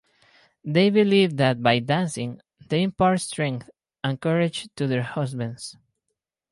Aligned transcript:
They 0.65 0.89
believe 0.89 1.37
that 1.37 1.61
by 1.61 1.77
dancing 1.77 2.41
they 2.59 2.81
impart 2.81 3.21
strength 3.21 3.69
and 4.03 4.19
courage 4.19 4.67
to 4.77 4.87
their 4.87 5.03
husbands. 5.03 5.77